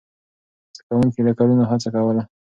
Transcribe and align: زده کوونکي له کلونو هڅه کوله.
زده 0.75 0.81
کوونکي 0.87 1.21
له 1.27 1.31
کلونو 1.39 1.63
هڅه 1.71 1.89
کوله. 1.95 2.23